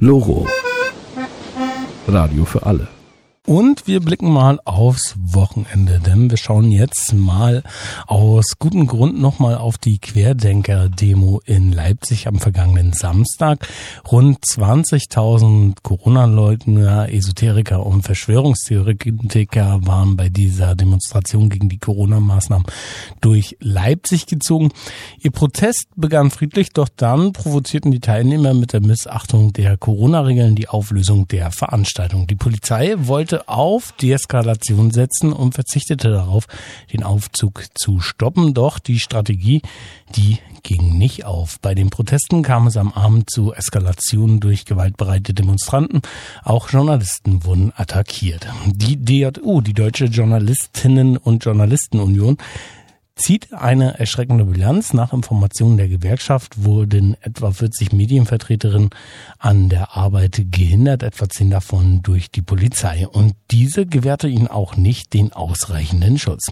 Loro. 0.00 0.46
Radio 2.06 2.44
für 2.44 2.64
alle. 2.64 2.97
Und 3.46 3.86
wir 3.86 4.00
blicken 4.00 4.30
mal 4.30 4.60
aufs 4.64 5.14
Wochenende, 5.18 6.00
denn 6.00 6.30
wir 6.30 6.36
schauen 6.36 6.70
jetzt 6.70 7.14
mal 7.14 7.62
aus 8.06 8.58
gutem 8.58 8.86
Grund 8.86 9.18
nochmal 9.18 9.56
auf 9.56 9.78
die 9.78 9.98
Querdenker-Demo 9.98 11.40
in 11.46 11.72
Leipzig 11.72 12.28
am 12.28 12.38
vergangenen 12.38 12.92
Samstag. 12.92 13.66
Rund 14.10 14.44
20.000 14.44 15.76
Corona-Leugner, 15.82 17.10
Esoteriker 17.10 17.86
und 17.86 18.02
Verschwörungstheoretiker 18.02 19.86
waren 19.86 20.16
bei 20.16 20.28
dieser 20.28 20.74
Demonstration 20.74 21.48
gegen 21.48 21.68
die 21.70 21.78
Corona-Maßnahmen 21.78 22.66
durch 23.22 23.56
Leipzig 23.60 24.26
gezogen. 24.26 24.70
Ihr 25.20 25.30
Protest 25.30 25.86
begann 25.96 26.30
friedlich, 26.30 26.70
doch 26.70 26.88
dann 26.94 27.32
provozierten 27.32 27.92
die 27.92 28.00
Teilnehmer 28.00 28.52
mit 28.52 28.74
der 28.74 28.82
Missachtung 28.82 29.52
der 29.54 29.76
Corona-Regeln 29.76 30.54
die 30.54 30.68
Auflösung 30.68 31.28
der 31.28 31.50
Veranstaltung. 31.50 32.26
Die 32.26 32.36
Polizei 32.36 32.94
wollte 32.98 33.37
auf 33.46 33.92
Deeskalation 33.92 34.90
setzen 34.90 35.32
und 35.32 35.54
verzichtete 35.54 36.10
darauf, 36.10 36.46
den 36.92 37.02
Aufzug 37.02 37.64
zu 37.74 38.00
stoppen. 38.00 38.54
Doch 38.54 38.78
die 38.78 38.98
Strategie, 38.98 39.62
die 40.16 40.38
ging 40.62 40.98
nicht 40.98 41.24
auf. 41.24 41.60
Bei 41.60 41.74
den 41.74 41.90
Protesten 41.90 42.42
kam 42.42 42.66
es 42.66 42.76
am 42.76 42.92
Abend 42.92 43.30
zu 43.30 43.52
Eskalationen 43.52 44.40
durch 44.40 44.64
gewaltbereite 44.64 45.34
Demonstranten. 45.34 46.02
Auch 46.44 46.70
Journalisten 46.70 47.44
wurden 47.44 47.72
attackiert. 47.76 48.46
Die 48.66 48.96
DJU, 48.96 49.60
die 49.60 49.74
Deutsche 49.74 50.06
Journalistinnen 50.06 51.16
und 51.16 51.44
Journalistenunion, 51.44 52.38
zieht 53.18 53.52
eine 53.52 53.98
erschreckende 53.98 54.44
Bilanz. 54.44 54.94
Nach 54.94 55.12
Informationen 55.12 55.76
der 55.76 55.88
Gewerkschaft 55.88 56.64
wurden 56.64 57.16
etwa 57.20 57.50
40 57.50 57.92
Medienvertreterinnen 57.92 58.90
an 59.38 59.68
der 59.68 59.96
Arbeit 59.96 60.46
gehindert, 60.50 61.02
etwa 61.02 61.28
10 61.28 61.50
davon 61.50 62.02
durch 62.02 62.30
die 62.30 62.42
Polizei. 62.42 63.06
Und 63.06 63.34
diese 63.50 63.84
gewährte 63.86 64.28
ihnen 64.28 64.48
auch 64.48 64.76
nicht 64.76 65.12
den 65.12 65.32
ausreichenden 65.32 66.18
Schutz. 66.18 66.46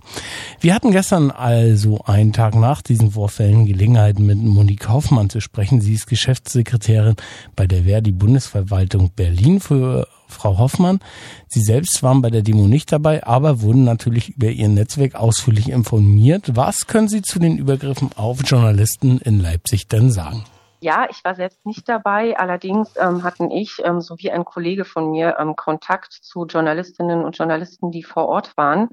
Wir 0.60 0.74
hatten 0.74 0.90
gestern 0.90 1.30
also 1.30 2.02
einen 2.04 2.32
Tag 2.32 2.54
nach 2.54 2.82
diesen 2.82 3.12
Vorfällen 3.12 3.66
Gelegenheit, 3.66 4.18
mit 4.18 4.38
Monique 4.38 4.80
Kaufmann 4.80 5.30
zu 5.30 5.40
sprechen. 5.40 5.80
Sie 5.80 5.94
ist 5.94 6.06
Geschäftssekretärin 6.06 7.16
bei 7.54 7.66
der 7.66 7.84
Verdi 7.84 8.12
Bundesverwaltung 8.12 9.10
Berlin 9.14 9.60
für 9.60 10.08
Frau 10.28 10.58
Hoffmann. 10.58 11.00
Sie 11.48 11.62
selbst 11.62 12.02
waren 12.02 12.22
bei 12.22 12.30
der 12.30 12.42
Demo 12.42 12.66
nicht 12.66 12.92
dabei, 12.92 13.24
aber 13.24 13.62
wurden 13.62 13.84
natürlich 13.84 14.36
über 14.36 14.48
ihr 14.48 14.68
Netzwerk 14.68 15.14
ausführlich 15.14 15.70
informiert. 15.70 16.56
Was 16.56 16.86
können 16.86 17.08
Sie 17.08 17.22
zu 17.22 17.38
den 17.38 17.58
Übergriffen 17.58 18.10
auf 18.16 18.40
Journalisten 18.44 19.18
in 19.18 19.40
Leipzig 19.40 19.88
denn 19.88 20.10
sagen? 20.10 20.44
Ja, 20.80 21.06
ich 21.10 21.24
war 21.24 21.34
selbst 21.34 21.64
nicht 21.64 21.88
dabei. 21.88 22.38
Allerdings 22.38 22.94
ähm, 22.96 23.22
hatten 23.24 23.50
ich 23.50 23.78
ähm, 23.82 24.00
sowie 24.00 24.30
ein 24.30 24.44
Kollege 24.44 24.84
von 24.84 25.10
mir 25.10 25.36
ähm, 25.38 25.56
Kontakt 25.56 26.12
zu 26.12 26.44
Journalistinnen 26.44 27.24
und 27.24 27.36
Journalisten, 27.36 27.90
die 27.90 28.02
vor 28.02 28.26
Ort 28.28 28.56
waren. 28.56 28.90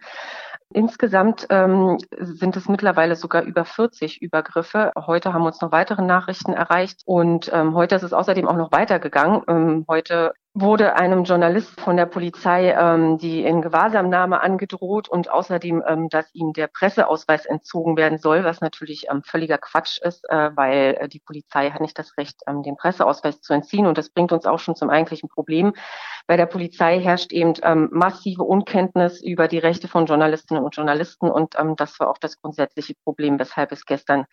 Insgesamt 0.73 1.45
ähm, 1.49 1.99
sind 2.17 2.57
es 2.57 2.67
mittlerweile 2.67 3.15
sogar 3.15 3.43
über 3.43 3.63
40 3.63 4.21
Übergriffe. 4.21 4.91
Heute 4.97 5.33
haben 5.33 5.45
uns 5.45 5.61
noch 5.61 5.71
weitere 5.71 6.01
Nachrichten 6.01 6.53
erreicht 6.53 7.01
und 7.05 7.51
ähm, 7.53 7.75
heute 7.75 7.95
ist 7.95 8.03
es 8.03 8.13
außerdem 8.13 8.47
auch 8.47 8.55
noch 8.55 8.71
weitergegangen. 8.71 9.43
Ähm, 9.47 9.85
heute 9.87 10.33
wurde 10.55 10.95
einem 10.95 11.23
Journalist 11.23 11.81
von 11.81 11.97
der 11.97 12.05
Polizei 12.05 12.71
ähm, 12.71 13.17
die 13.17 13.43
in 13.43 13.63
Gewahrsamnahme 13.63 14.39
angedroht 14.39 15.09
und 15.09 15.31
außerdem, 15.31 15.83
ähm, 15.87 16.09
dass 16.09 16.33
ihm 16.35 16.53
der 16.53 16.67
Presseausweis 16.67 17.47
entzogen 17.47 17.97
werden 17.97 18.19
soll, 18.19 18.43
was 18.43 18.61
natürlich 18.61 19.07
ähm, 19.09 19.23
völliger 19.23 19.57
Quatsch 19.57 19.97
ist, 19.99 20.29
äh, 20.29 20.51
weil 20.55 20.97
äh, 20.99 21.09
die 21.09 21.19
Polizei 21.19 21.71
hat 21.71 21.81
nicht 21.81 21.97
das 21.97 22.15
Recht, 22.17 22.41
ähm, 22.45 22.61
den 22.61 22.75
Presseausweis 22.75 23.41
zu 23.41 23.53
entziehen. 23.53 23.87
Und 23.87 23.97
das 23.97 24.09
bringt 24.09 24.31
uns 24.31 24.45
auch 24.45 24.59
schon 24.59 24.75
zum 24.75 24.91
eigentlichen 24.91 25.27
Problem. 25.27 25.73
Bei 26.27 26.37
der 26.37 26.45
Polizei 26.45 26.99
herrscht 26.99 27.31
eben 27.31 27.53
ähm, 27.63 27.89
massive 27.91 28.43
Unkenntnis 28.43 29.23
über 29.23 29.47
die 29.47 29.57
Rechte 29.57 29.87
von 29.87 30.05
Journalistinnen 30.05 30.63
und 30.63 30.75
Journalisten 30.75 31.31
und 31.31 31.55
ähm, 31.59 31.75
das 31.75 31.99
war 31.99 32.09
auch 32.09 32.19
das 32.19 32.39
grundsätzliche 32.39 32.93
Problem, 33.03 33.39
weshalb 33.39 33.71
es 33.71 33.85
gestern 33.85 34.25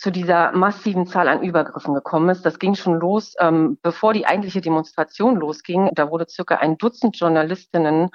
zu 0.00 0.10
dieser 0.10 0.52
massiven 0.52 1.06
Zahl 1.06 1.28
an 1.28 1.42
Übergriffen 1.42 1.92
gekommen 1.92 2.30
ist. 2.30 2.46
Das 2.46 2.58
ging 2.58 2.74
schon 2.74 2.98
los, 2.98 3.34
ähm, 3.38 3.78
bevor 3.82 4.14
die 4.14 4.24
eigentliche 4.24 4.62
Demonstration 4.62 5.36
losging. 5.36 5.90
Da 5.92 6.10
wurde 6.10 6.26
circa 6.26 6.56
ein 6.56 6.78
Dutzend 6.78 7.18
Journalistinnen 7.18 8.08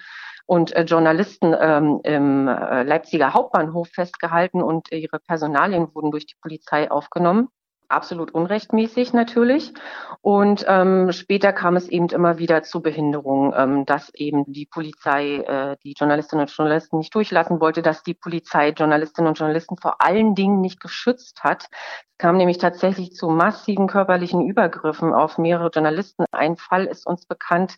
und 0.48 0.76
äh, 0.76 0.82
Journalisten 0.82 1.56
ähm, 1.60 2.02
im 2.04 2.48
äh, 2.48 2.82
Leipziger 2.82 3.36
Hauptbahnhof 3.36 3.90
festgehalten 3.90 4.64
und 4.64 4.92
ihre 4.92 5.20
Personalien 5.20 5.94
wurden 5.94 6.10
durch 6.10 6.26
die 6.26 6.36
Polizei 6.42 6.90
aufgenommen 6.90 7.50
absolut 7.90 8.32
unrechtmäßig 8.32 9.14
natürlich. 9.14 9.74
Und 10.22 10.66
ähm, 10.68 11.12
später 11.12 11.54
kam 11.54 11.76
es 11.76 11.88
eben 11.88 12.10
immer 12.10 12.38
wieder 12.38 12.64
zu 12.64 12.82
Behinderungen, 12.82 13.54
ähm, 13.56 13.86
dass 13.86 14.14
eben 14.14 14.44
die 14.52 14.66
Polizei 14.66 15.38
äh, 15.38 15.78
die 15.84 15.94
Journalistinnen 15.98 16.46
und 16.46 16.52
Journalisten 16.52 16.98
nicht 16.98 17.14
durchlassen 17.14 17.60
wollte, 17.60 17.82
dass 17.82 18.04
die 18.04 18.14
Polizei 18.14 18.70
Journalistinnen 18.70 19.30
und 19.30 19.38
Journalisten 19.40 19.78
vor 19.78 20.02
allen 20.02 20.36
Dingen 20.36 20.62
nicht 20.62 20.80
geschützt 20.80 21.44
hat. 21.44 21.68
Es 22.12 22.18
kam 22.18 22.38
nämlich 22.38 22.58
tatsächlich 22.58 23.12
zu 23.12 23.30
massiven 23.30 23.88
körperlichen 23.88 24.48
Übergriffen 24.48 25.14
auf 25.14 25.38
mehrere 25.38 25.70
Journalisten. 25.70 26.26
Ein 26.32 26.58
Fall 26.58 26.86
ist 26.86 27.06
uns 27.06 27.26
bekannt, 27.26 27.78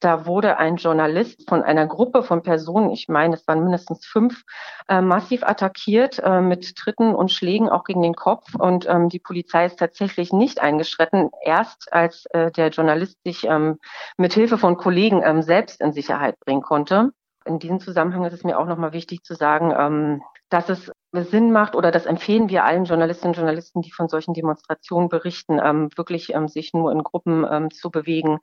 da 0.00 0.26
wurde 0.26 0.58
ein 0.58 0.76
Journalist 0.76 1.48
von 1.48 1.62
einer 1.62 1.86
Gruppe 1.86 2.22
von 2.22 2.42
Personen, 2.42 2.90
ich 2.90 3.08
meine, 3.08 3.34
es 3.34 3.46
waren 3.48 3.62
mindestens 3.62 4.06
fünf, 4.06 4.42
äh, 4.88 5.00
massiv 5.00 5.42
attackiert 5.42 6.18
äh, 6.20 6.40
mit 6.40 6.76
Tritten 6.76 7.14
und 7.14 7.32
Schlägen 7.32 7.68
auch 7.68 7.84
gegen 7.84 8.02
den 8.02 8.14
Kopf. 8.14 8.54
Und 8.54 8.86
ähm, 8.88 9.08
die 9.08 9.18
Polizei 9.18 9.66
ist 9.66 9.78
tatsächlich 9.78 10.32
nicht 10.32 10.60
eingeschritten, 10.60 11.30
erst 11.42 11.92
als 11.92 12.26
äh, 12.26 12.50
der 12.52 12.68
Journalist 12.68 13.18
sich 13.24 13.44
ähm, 13.44 13.78
mit 14.16 14.32
Hilfe 14.34 14.58
von 14.58 14.76
Kollegen 14.76 15.22
ähm, 15.24 15.42
selbst 15.42 15.80
in 15.80 15.92
Sicherheit 15.92 16.38
bringen 16.40 16.62
konnte. 16.62 17.10
In 17.44 17.58
diesem 17.58 17.80
Zusammenhang 17.80 18.24
ist 18.24 18.34
es 18.34 18.44
mir 18.44 18.58
auch 18.58 18.66
nochmal 18.66 18.92
wichtig 18.92 19.24
zu 19.24 19.34
sagen, 19.34 19.72
ähm, 19.76 20.22
dass 20.48 20.68
es 20.68 20.90
Sinn 21.12 21.52
macht 21.52 21.74
oder 21.74 21.90
das 21.90 22.06
empfehlen 22.06 22.48
wir 22.48 22.64
allen 22.64 22.84
Journalistinnen 22.84 23.32
und 23.32 23.38
Journalisten, 23.38 23.80
die 23.80 23.92
von 23.92 24.08
solchen 24.08 24.34
Demonstrationen 24.34 25.08
berichten, 25.08 25.58
ähm, 25.62 25.88
wirklich 25.96 26.34
ähm, 26.34 26.48
sich 26.48 26.74
nur 26.74 26.92
in 26.92 27.02
Gruppen 27.02 27.46
ähm, 27.50 27.70
zu 27.70 27.90
bewegen, 27.90 28.38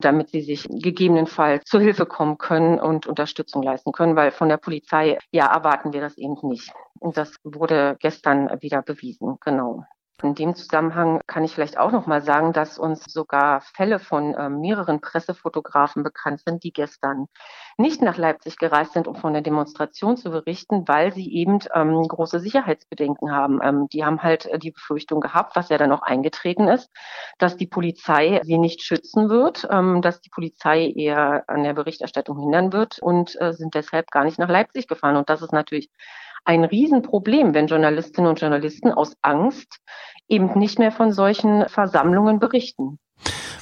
damit 0.00 0.30
sie 0.30 0.40
sich 0.40 0.66
gegebenenfalls 0.68 1.64
zur 1.64 1.80
Hilfe 1.80 2.06
kommen 2.06 2.38
können 2.38 2.80
und 2.80 3.06
Unterstützung 3.06 3.62
leisten 3.62 3.92
können, 3.92 4.16
weil 4.16 4.32
von 4.32 4.48
der 4.48 4.56
Polizei 4.56 5.18
ja 5.30 5.46
erwarten 5.46 5.92
wir 5.92 6.00
das 6.00 6.18
eben 6.18 6.36
nicht. 6.42 6.72
Und 6.98 7.16
das 7.16 7.36
wurde 7.44 7.96
gestern 8.00 8.50
wieder 8.60 8.82
bewiesen, 8.82 9.38
genau. 9.40 9.84
In 10.20 10.34
dem 10.34 10.56
Zusammenhang 10.56 11.20
kann 11.28 11.44
ich 11.44 11.54
vielleicht 11.54 11.78
auch 11.78 11.92
noch 11.92 12.06
mal 12.06 12.22
sagen, 12.22 12.52
dass 12.52 12.76
uns 12.76 13.04
sogar 13.04 13.60
Fälle 13.60 14.00
von 14.00 14.34
äh, 14.34 14.48
mehreren 14.48 15.00
Pressefotografen 15.00 16.02
bekannt 16.02 16.42
sind, 16.44 16.64
die 16.64 16.72
gestern 16.72 17.26
nicht 17.76 18.02
nach 18.02 18.16
Leipzig 18.16 18.58
gereist 18.58 18.94
sind, 18.94 19.06
um 19.06 19.14
von 19.14 19.32
der 19.32 19.42
Demonstration 19.42 20.16
zu 20.16 20.30
berichten, 20.30 20.88
weil 20.88 21.12
sie 21.12 21.32
eben 21.32 21.60
ähm, 21.72 22.02
große 22.02 22.40
Sicherheitsbedenken 22.40 23.30
haben. 23.30 23.60
Ähm, 23.62 23.86
die 23.92 24.04
haben 24.04 24.20
halt 24.20 24.46
äh, 24.46 24.58
die 24.58 24.72
Befürchtung 24.72 25.20
gehabt, 25.20 25.54
was 25.54 25.68
ja 25.68 25.78
dann 25.78 25.92
auch 25.92 26.02
eingetreten 26.02 26.66
ist, 26.66 26.90
dass 27.38 27.56
die 27.56 27.68
Polizei 27.68 28.40
sie 28.42 28.58
nicht 28.58 28.82
schützen 28.82 29.28
wird, 29.28 29.68
ähm, 29.70 30.02
dass 30.02 30.20
die 30.20 30.30
Polizei 30.30 30.92
eher 30.96 31.44
an 31.46 31.62
der 31.62 31.74
Berichterstattung 31.74 32.40
hindern 32.40 32.72
wird 32.72 32.98
und 32.98 33.40
äh, 33.40 33.52
sind 33.52 33.74
deshalb 33.74 34.10
gar 34.10 34.24
nicht 34.24 34.40
nach 34.40 34.48
Leipzig 34.48 34.88
gefahren. 34.88 35.16
Und 35.16 35.30
das 35.30 35.42
ist 35.42 35.52
natürlich 35.52 35.90
ein 36.44 36.64
Riesenproblem, 36.64 37.54
wenn 37.54 37.66
Journalistinnen 37.66 38.30
und 38.30 38.40
Journalisten 38.40 38.92
aus 38.92 39.16
Angst 39.22 39.78
eben 40.28 40.58
nicht 40.58 40.78
mehr 40.78 40.92
von 40.92 41.12
solchen 41.12 41.68
Versammlungen 41.68 42.38
berichten. 42.38 42.98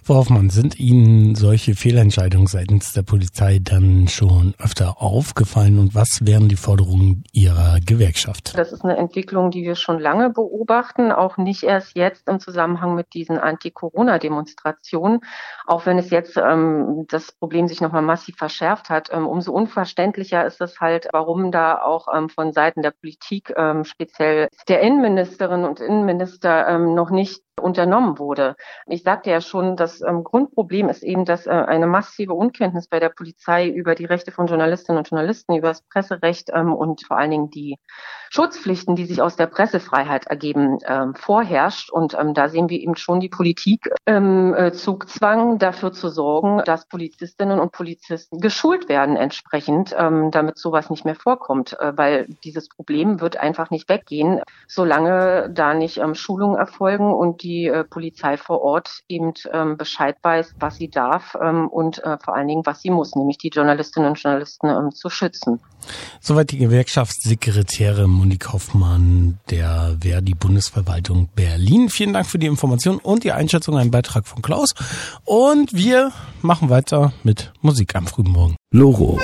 Frau 0.07 0.19
Hoffmann, 0.19 0.51
sind 0.51 0.79
Ihnen 0.79 1.35
solche 1.35 1.75
Fehlentscheidungen 1.75 2.47
seitens 2.47 2.93
der 2.93 3.03
Polizei 3.03 3.59
dann 3.61 4.07
schon 4.07 4.55
öfter 4.63 5.03
aufgefallen 5.03 5.81
und 5.81 5.97
was 5.97 6.25
wären 6.25 6.49
die 6.49 6.55
Forderungen 6.55 7.25
Ihrer 7.33 7.81
Gewerkschaft? 7.85 8.57
Das 8.57 8.71
ist 8.71 8.85
eine 8.85 8.97
Entwicklung, 8.99 9.51
die 9.51 9.65
wir 9.65 9.75
schon 9.75 9.99
lange 9.99 10.31
beobachten, 10.31 11.11
auch 11.11 11.39
nicht 11.39 11.65
erst 11.65 11.97
jetzt 11.97 12.29
im 12.29 12.39
Zusammenhang 12.39 12.95
mit 12.95 13.15
diesen 13.15 13.37
Anti-Corona-Demonstrationen, 13.37 15.23
auch 15.67 15.87
wenn 15.87 15.99
es 15.99 16.11
jetzt 16.11 16.37
ähm, 16.37 17.07
das 17.09 17.33
Problem 17.33 17.67
sich 17.67 17.81
nochmal 17.81 18.03
massiv 18.03 18.37
verschärft 18.37 18.91
hat. 18.91 19.09
Ähm, 19.11 19.27
umso 19.27 19.51
unverständlicher 19.51 20.47
ist 20.47 20.61
es 20.61 20.79
halt, 20.79 21.09
warum 21.11 21.51
da 21.51 21.83
auch 21.83 22.07
ähm, 22.17 22.29
von 22.29 22.53
Seiten 22.53 22.81
der 22.81 22.93
Politik, 22.93 23.53
ähm, 23.57 23.83
speziell 23.83 24.51
der 24.69 24.83
Innenministerinnen 24.83 25.67
und 25.67 25.81
Innenminister, 25.81 26.69
ähm, 26.69 26.95
noch 26.95 27.11
nicht 27.11 27.43
unternommen 27.61 28.19
wurde. 28.19 28.57
Ich 28.87 29.03
sagte 29.03 29.31
ja 29.31 29.41
schon, 29.41 29.77
das 29.77 30.03
ähm, 30.03 30.25
Grundproblem 30.25 30.89
ist 30.89 31.03
eben, 31.03 31.25
dass 31.25 31.47
äh, 31.47 31.51
eine 31.51 31.87
massive 31.87 32.35
Unkenntnis 32.35 32.89
bei 32.89 33.01
der 33.01 33.09
Polizei 33.09 33.69
über 33.69 33.95
die 33.95 34.05
Rechte 34.05 34.31
von 34.31 34.47
Journalistinnen 34.47 34.99
und 34.99 35.09
Journalisten, 35.09 35.57
über 35.57 35.69
das 35.69 35.83
Presserecht 35.83 36.51
ähm, 36.53 36.75
und 36.75 37.05
vor 37.05 37.17
allen 37.17 37.31
Dingen 37.31 37.51
die 37.51 37.79
Schutzpflichten, 38.37 38.97
die 38.97 39.07
sich 39.07 39.23
aus 39.23 39.37
der 39.37 39.47
Pressefreiheit 39.47 40.27
ergeben, 40.27 40.79
ähm, 40.87 41.15
vorherrscht. 41.15 41.91
Und 41.91 42.13
ähm, 42.21 42.35
da 42.35 42.51
sehen 42.51 42.69
wir 42.69 42.79
eben 42.79 42.95
schon 42.95 43.19
die 43.19 43.31
Politik 43.31 43.89
im 44.05 44.55
äh, 44.55 44.73
Zugzwang, 44.73 45.59
dafür 45.59 45.93
zu 45.93 46.11
sorgen, 46.11 46.61
dass 46.67 46.87
Polizistinnen 46.87 47.59
und 47.59 47.73
Polizisten 47.73 48.39
geschult 48.41 48.91
werden 48.91 49.17
entsprechend, 49.17 49.95
ähm, 49.99 50.31
damit 50.33 50.59
sowas 50.59 50.91
nicht 50.91 51.07
mehr 51.07 51.15
vorkommt. 51.15 51.81
Äh, 51.81 51.97
weil 51.97 52.27
dieses 52.45 52.69
Problem 52.69 53.23
wird 53.23 53.39
einfach 53.39 53.71
nicht 53.71 53.89
weggehen, 53.89 54.43
solange 54.69 55.49
da 55.51 55.73
nicht 55.73 55.97
ähm, 55.97 56.15
Schulungen 56.15 56.59
erfolgen 56.59 57.15
und 57.15 57.43
die 57.43 57.69
äh, 57.69 57.85
Polizei 57.85 58.37
vor 58.37 58.61
Ort 58.61 59.01
eben 59.09 59.33
ähm, 59.51 59.79
Bescheid 59.79 60.17
weiß, 60.21 60.57
was 60.61 60.77
sie 60.77 60.91
darf 60.91 61.39
ähm, 61.41 61.69
und 61.69 62.05
äh, 62.05 62.19
vor 62.23 62.37
allen 62.37 62.49
Dingen, 62.49 62.67
was 62.67 62.83
sie 62.83 62.91
muss, 62.91 63.15
nämlich 63.15 63.39
die 63.39 63.49
Journalistinnen 63.49 64.11
und 64.11 64.21
Journalisten 64.21 64.69
ähm, 64.69 64.91
zu 64.93 65.09
schützen. 65.09 65.59
Soweit 66.21 66.51
die 66.51 66.59
Gewerkschaftssekretärin 66.59 68.26
Monique 68.27 68.53
Hoffmann 68.53 69.39
der 69.51 69.99
Verdi 70.01 70.35
Bundesverwaltung 70.35 71.29
Berlin. 71.37 71.89
Vielen 71.89 72.13
Dank 72.13 72.27
für 72.27 72.41
die 72.41 72.49
Information 72.49 72.99
und 72.99 73.23
die 73.23 73.31
Einschätzung, 73.31 73.79
ein 73.79 73.93
Beitrag 73.93 74.27
von 74.27 74.43
Klaus. 74.43 74.71
Und 75.25 75.73
wir 75.73 76.11
machen 76.43 76.69
weiter 76.69 77.13
mit 77.23 77.53
Musik 77.61 77.95
am 77.95 78.09
frühen 78.09 78.29
Morgen. 78.29 78.57
Loro. 78.73 79.21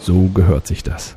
So 0.00 0.28
gehört 0.28 0.68
sich 0.68 0.84
das. 0.84 1.16